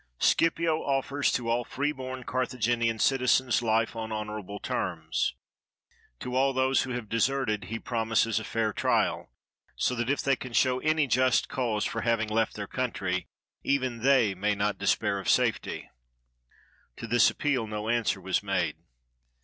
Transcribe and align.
"Scipio 0.17 0.77
offers 0.81 1.31
to 1.33 1.47
all 1.47 1.63
free 1.63 1.91
born 1.91 2.23
Carthaginian 2.23 2.97
citizens, 2.97 3.61
life 3.61 3.95
on 3.95 4.11
honorable 4.11 4.57
terms. 4.59 5.35
To 6.21 6.35
all 6.35 6.53
those 6.53 6.81
who 6.81 6.89
have 6.89 7.07
deserted 7.07 7.65
he 7.65 7.77
promises 7.77 8.39
a 8.39 8.43
fair 8.43 8.73
trial, 8.73 9.31
so 9.75 9.93
that 9.93 10.09
if 10.09 10.23
they 10.23 10.35
can 10.35 10.53
show 10.53 10.79
any 10.79 11.05
just 11.05 11.49
cause 11.49 11.85
for 11.85 12.01
having 12.01 12.29
left 12.29 12.55
their 12.55 12.65
country, 12.65 13.27
even 13.63 14.01
they 14.01 14.33
may 14.33 14.55
not 14.55 14.79
despair 14.79 15.19
of 15.19 15.29
safety." 15.29 15.91
To 16.97 17.05
this 17.05 17.29
appeal 17.29 17.67
no 17.67 17.87
answer 17.87 18.19
was 18.19 18.41
made. 18.41 18.77